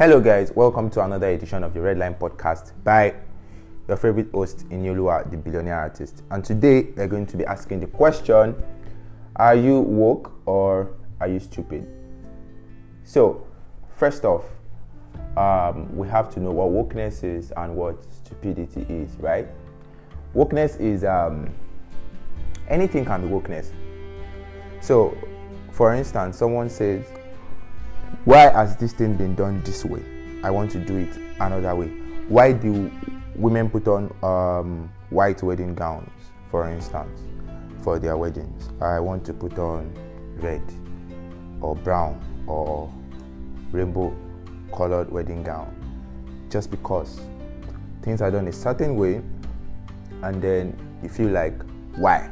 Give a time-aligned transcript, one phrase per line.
[0.00, 0.50] Hello, guys.
[0.56, 3.14] Welcome to another edition of the Redline Podcast by
[3.86, 6.22] your favorite host, Ini Oluwa, the billionaire artist.
[6.30, 8.56] And today, we're going to be asking the question
[9.36, 11.86] Are you woke or are you stupid?
[13.04, 13.46] So,
[13.94, 14.46] first off,
[15.36, 19.48] um, we have to know what wokeness is and what stupidity is, right?
[20.34, 21.50] Wokeness is um,
[22.68, 23.68] anything can be wokeness.
[24.80, 25.14] So,
[25.72, 27.04] for instance, someone says,
[28.24, 30.04] Why has this thing been done this way?
[30.42, 31.88] I want to do it another way.
[32.28, 32.90] Why do
[33.34, 36.10] women put on um, white wedding gowns,
[36.50, 37.20] for instance,
[37.82, 38.68] for their weddings?
[38.80, 39.92] I want to put on
[40.36, 40.62] red
[41.60, 42.92] or brown or
[43.72, 44.14] rainbow
[44.74, 45.74] colored wedding gown
[46.50, 47.20] just because
[48.02, 49.22] things are done a certain way
[50.22, 51.54] and then you feel like
[51.96, 52.30] why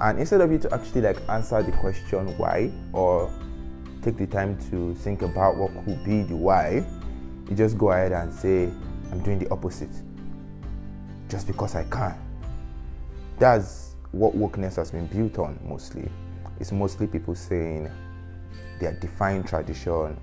[0.00, 3.30] and instead of you to actually like answer the question why or
[4.06, 6.84] take the time to think about what could be the why
[7.50, 8.70] you just go ahead and say
[9.10, 9.90] i'm doing the opposite
[11.28, 12.16] just because i can.
[13.40, 16.08] That's what wokeness has been built on mostly.
[16.60, 17.90] It's mostly people saying
[18.80, 20.16] they are defying tradition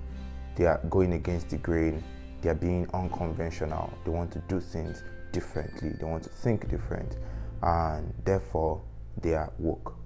[0.56, 2.02] they are going against the grain
[2.40, 7.16] they are being unconventional they want to do things differently they want to think different
[7.62, 8.80] and therefore
[9.20, 9.96] they are woke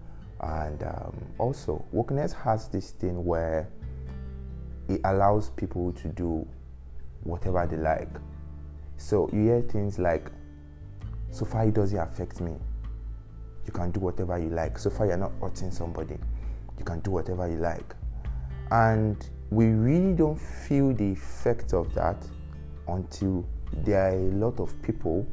[0.41, 3.69] and um, also wokeness has this thing where
[4.89, 6.47] it allows people to do
[7.25, 8.09] whatever they like.
[8.97, 10.31] So you hear things like
[11.31, 12.55] so far it doesn't affect me.
[13.67, 14.79] You can do whatever you like.
[14.79, 16.17] So far you're not hurting somebody.
[16.79, 17.95] You can do whatever you like.
[18.71, 22.17] And we really don't feel the effect of that
[22.87, 23.47] until
[23.85, 25.27] there are a lot of people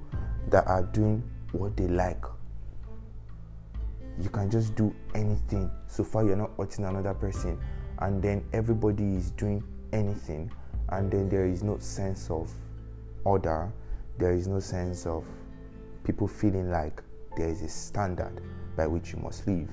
[0.50, 2.24] that are doing what they like.
[4.22, 5.70] You can just do anything.
[5.88, 7.60] So far you're not hurting another person,
[8.00, 9.64] and then everybody is doing
[9.94, 10.52] anything,
[10.90, 12.52] and then there is no sense of
[13.24, 13.72] order,
[14.18, 15.26] there is no sense of
[16.04, 17.02] people feeling like
[17.36, 18.42] there is a standard
[18.78, 19.70] by which you must live.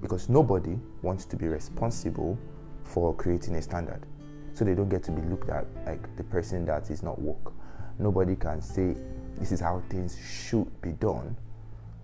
[0.00, 2.38] Because nobody wants to be responsible
[2.84, 4.04] for creating a standard.
[4.52, 7.54] So they don't get to be looked at like the person that is not woke.
[7.98, 8.94] Nobody can say
[9.38, 11.36] this is how things should be done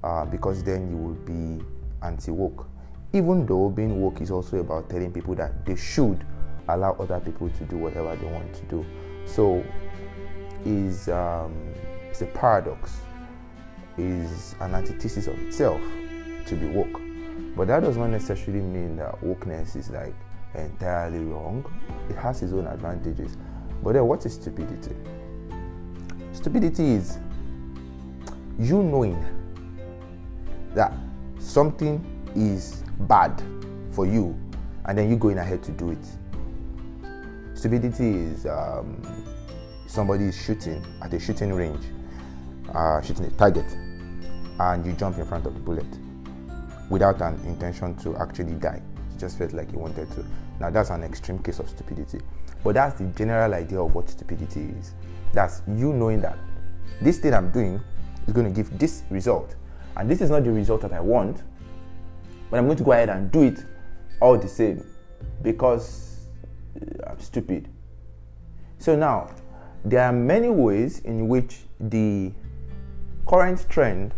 [0.05, 1.15] uh, because then you will
[1.59, 1.65] be
[2.03, 2.67] anti woke.
[3.13, 6.25] Even though being woke is also about telling people that they should
[6.69, 8.85] allow other people to do whatever they want to do.
[9.27, 9.65] So
[10.65, 11.55] is um,
[12.09, 13.01] it's a paradox,
[13.97, 15.81] is an antithesis of itself
[16.47, 17.01] to be woke.
[17.57, 20.15] But that does not necessarily mean that wokeness is like
[20.55, 21.65] entirely wrong.
[22.09, 23.37] It has its own advantages.
[23.83, 24.95] But then, what is stupidity?
[26.33, 27.19] Stupidity is
[28.59, 29.25] you knowing
[30.79, 30.93] that
[31.41, 32.05] something
[32.37, 33.43] is bad
[33.91, 34.39] for you
[34.87, 36.07] and then you going ahead to do it.
[37.55, 39.03] Stupidity is um,
[39.89, 41.85] somebody is shooting at a shooting range,
[42.73, 43.67] uh, shooting a target,
[44.61, 45.87] and you jump in front of the bullet
[46.89, 48.81] without an intention to actually die
[49.13, 50.25] You just felt like he wanted to.
[50.61, 52.21] Now, that's an extreme case of stupidity.
[52.63, 54.95] But that's the general idea of what stupidity is.
[55.33, 56.39] That's you knowing that
[57.01, 57.81] this thing I'm doing
[58.27, 59.55] is going to give this result.
[59.99, 61.43] And this is not the result that I want,
[62.51, 63.65] but I'm going to go ahead and do it
[64.21, 64.85] all the same
[65.43, 66.21] because
[66.81, 67.69] uh, I'm stupid.
[68.79, 69.31] So now,
[69.85, 72.33] there are many ways in which the
[73.27, 74.15] current trend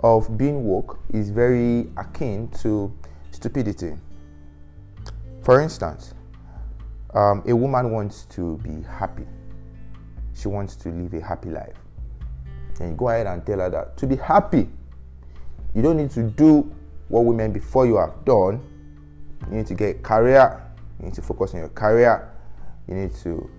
[0.00, 2.92] of being woke is very akin to
[3.30, 3.94] stupidity.
[5.42, 6.14] For instance,
[7.14, 9.26] um, a woman wants to be happy.
[10.34, 11.76] She wants to live a happy life.
[12.80, 14.68] And you go ahead and tell her that to be happy,
[15.74, 16.70] you don't need to do
[17.08, 18.60] what women before you have done.
[19.50, 20.62] You need to get career.
[20.98, 22.30] You need to focus on your career.
[22.88, 23.50] You need to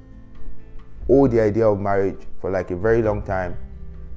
[1.08, 3.58] hold the idea of marriage for like a very long time.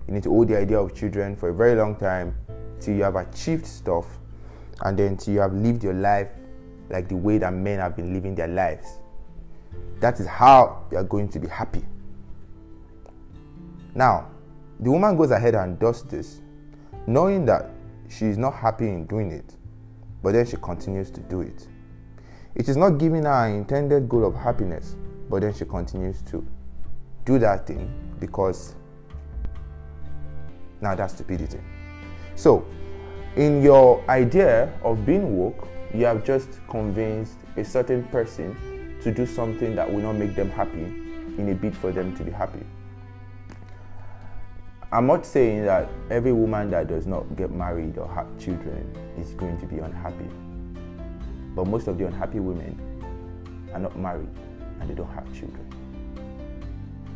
[0.07, 2.37] You need to hold the idea of children for a very long time
[2.81, 4.07] till you have achieved stuff
[4.83, 6.29] and then till you have lived your life
[6.91, 8.99] like the way that men have been living their lives.
[10.01, 11.85] That is how they are going to be happy.
[13.95, 14.29] Now,
[14.79, 16.41] the woman goes ahead and does this,
[17.07, 17.71] knowing that
[18.09, 19.57] she is not happy in doing it,
[20.23, 21.69] but then she continues to do it.
[22.55, 24.97] It is not giving her an intended goal of happiness,
[25.29, 26.47] but then she continues to
[27.25, 28.75] do that thing because
[30.81, 31.61] now that's stupidity.
[32.35, 32.67] So,
[33.37, 39.27] in your idea of being woke, you have just convinced a certain person to do
[39.27, 40.85] something that will not make them happy
[41.39, 42.65] in a bid for them to be happy.
[44.93, 48.89] I'm not saying that every woman that does not get married or have children
[49.19, 50.29] is going to be unhappy.
[51.57, 52.79] But most of the unhappy women
[53.73, 54.29] are not married
[54.81, 55.67] and they don't have children.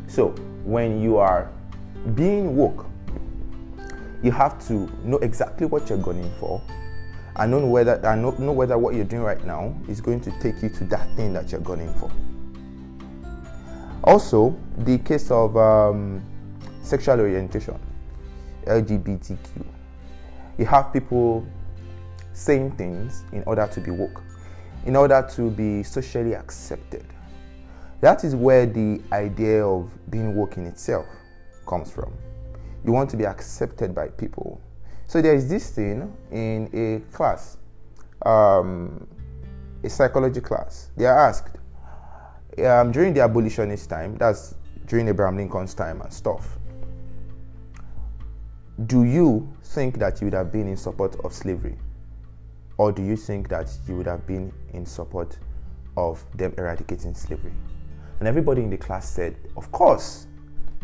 [0.07, 0.29] So
[0.65, 1.49] when you are
[2.13, 2.87] being woke,
[4.21, 6.61] you have to know exactly what you're going for
[7.37, 10.31] and know whether and know, know whether what you're doing right now is going to
[10.41, 12.11] take you to that thing that you're going for.
[14.03, 16.21] Also, the case of um,
[16.81, 17.79] sexual orientation,
[18.65, 19.65] LGBTQ,
[20.57, 21.45] you have people
[22.33, 24.21] saying things in order to be woke,
[24.85, 27.05] in order to be socially accepted.
[28.01, 31.05] That is where the idea of being woke in itself
[31.67, 32.13] comes from.
[32.83, 34.59] You want to be accepted by people.
[35.05, 37.57] So there is this thing in a class,
[38.25, 39.07] um,
[39.83, 40.89] a psychology class.
[40.97, 41.57] They are asked
[42.65, 44.55] um, during the abolitionist time, that's
[44.87, 46.57] during Abraham Lincoln's time and stuff.
[48.87, 51.77] Do you think that you would have been in support of slavery?
[52.77, 55.37] Or do you think that you would have been in support
[55.97, 57.51] of them eradicating slavery?
[58.19, 60.27] And everybody in the class said, Of course,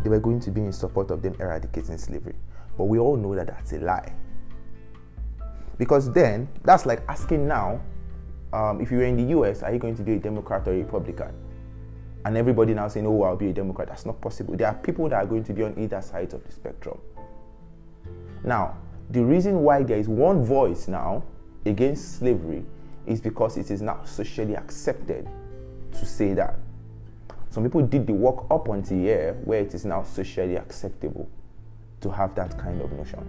[0.04, 2.36] they were going to be in support of them eradicating slavery.
[2.78, 4.14] But we all know that that's a lie.
[5.78, 7.82] Because then, that's like asking now
[8.54, 10.74] um, if you were in the US, are you going to be a Democrat or
[10.74, 11.34] a Republican?
[12.26, 13.88] And everybody now saying, oh, I'll be a Democrat.
[13.88, 14.56] That's not possible.
[14.58, 17.00] There are people that are going to be on either side of the spectrum.
[18.44, 18.78] Now,
[19.10, 21.24] the reason why there is one voice now
[21.66, 22.66] against slavery
[23.06, 25.28] is because it is now socially accepted
[25.94, 26.56] to say that.
[27.50, 31.30] Some people did the work up until here where it is now socially acceptable
[32.02, 33.26] to have that kind of notion.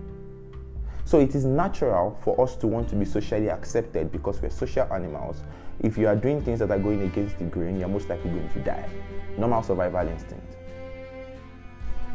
[1.04, 4.92] So it is natural for us to want to be socially accepted because we're social
[4.92, 5.42] animals.
[5.80, 8.50] If you are doing things that are going against the grain, you're most likely going
[8.50, 8.86] to die.
[9.38, 10.56] Normal survival instinct.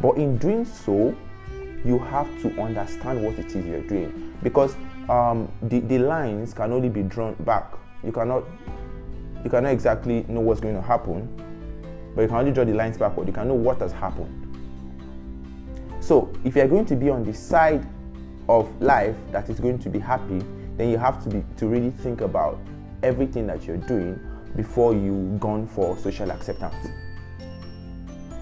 [0.02, 1.16] But in doing so,
[1.86, 4.76] you have to understand what it is you're doing because
[5.10, 7.74] um, the, the lines can only be drawn back.
[8.04, 8.44] You cannot
[9.44, 11.28] you cannot exactly know what's going to happen,
[12.16, 13.28] but you can only draw the lines backward.
[13.28, 14.40] You can know what has happened.
[16.00, 17.86] So if you're going to be on the side
[18.48, 20.42] of life that is going to be happy,
[20.78, 22.60] then you have to be to really think about
[23.04, 24.20] everything that you're doing
[24.56, 26.88] before you gone for social acceptance.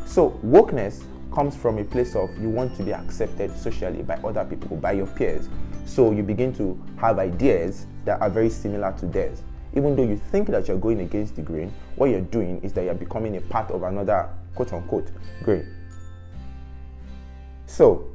[0.06, 4.46] So wokeness comes from a place of you want to be accepted socially by other
[4.46, 5.50] people, by your peers.
[5.86, 9.42] So you begin to have ideas that are very similar to theirs.
[9.76, 12.84] Even though you think that you're going against the grain, what you're doing is that
[12.84, 15.12] you're becoming a part of another quote unquote
[15.44, 15.66] grain.
[17.66, 18.10] So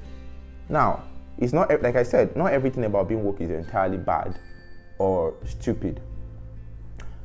[0.69, 1.03] now
[1.39, 4.39] it's not like I said, not everything about being woke is entirely bad
[4.99, 6.01] or stupid.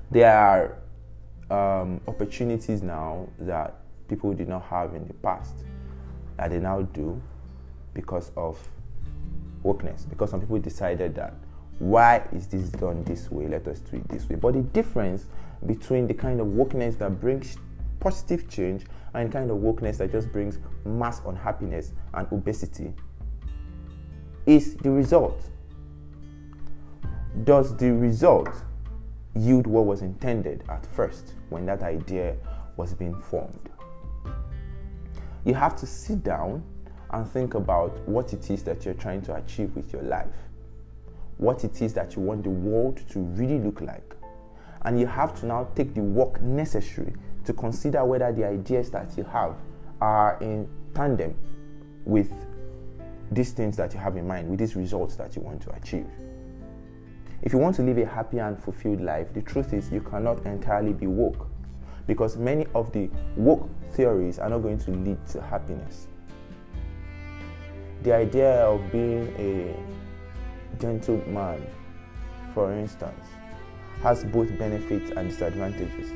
[0.10, 0.78] There are
[1.50, 3.76] um, opportunities now that
[4.08, 5.56] people did not have in the past
[6.42, 7.22] that they now do
[7.94, 8.58] because of
[9.64, 10.10] wokeness.
[10.10, 11.36] Because some people decided that
[11.78, 13.48] why is this done this way?
[13.48, 14.38] Let us do it this way.
[14.38, 15.28] But the difference
[15.68, 17.58] between the kind of wokeness that brings
[18.00, 22.92] positive change and kind of wokeness that just brings mass unhappiness and obesity
[24.48, 25.48] is the result.
[27.44, 28.50] Does the result
[29.36, 32.36] yield what was intended at first when that idea
[32.78, 33.71] was being formed?
[35.46, 36.64] You have to sit down
[37.12, 40.28] and think about what it is that you're trying to achieve with your life,
[41.38, 44.16] what it is that you want the world to really look like.
[44.84, 47.14] And you have to now take the work necessary
[47.46, 49.56] to consider whether the ideas that you have
[50.00, 51.36] are in tandem
[52.06, 52.32] with
[53.32, 56.08] these things that you have in mind, with these results that you want to achieve.
[57.42, 60.46] If you want to live a happy and fulfilled life, the truth is you cannot
[60.46, 61.48] entirely be woke
[62.08, 66.08] because many of the woke theories are not going to lead to happiness.
[68.04, 69.76] The idea of being a
[70.82, 71.68] gentleman,
[72.54, 73.28] for instance,
[74.02, 76.12] has both benefits and disadvantages.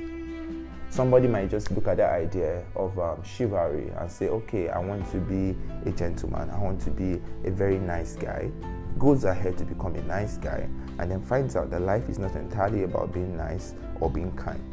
[0.89, 5.11] Somebody might just look at that idea of um, chivalry and say, okay, I want
[5.11, 8.49] to be a gentleman, I want to be a very nice guy,
[8.97, 12.35] goes ahead to become a nice guy, and then finds out that life is not
[12.35, 14.63] entirely about being nice or being kind.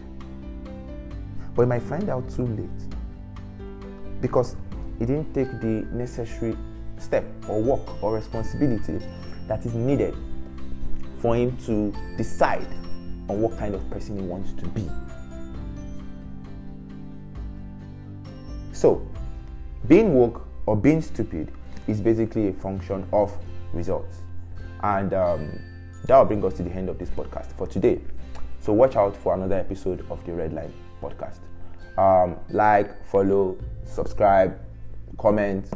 [1.55, 2.69] But he might find out too late
[4.21, 4.57] because
[4.99, 6.57] he didn't take the necessary
[6.99, 9.05] step or work or responsibility
[9.49, 10.15] that is needed
[11.19, 12.67] for him to decide
[13.29, 14.89] on what kind of person he wants to be.
[18.73, 19.07] So,
[19.87, 21.53] being woke or being stupid
[21.87, 23.37] is basically a function of
[23.73, 24.19] results.
[24.83, 25.61] And um,
[26.07, 28.01] that will bring us to the end of this podcast for today.
[28.61, 31.41] So, watch out for another episode of the Redline podcast.
[31.99, 34.59] Um, like, follow, subscribe,
[35.19, 35.69] comment,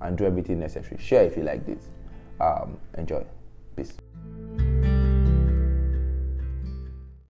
[0.00, 0.96] and do everything necessary.
[1.00, 1.88] Share if you like this.
[2.40, 3.24] Um, enjoy.
[3.76, 3.92] Peace.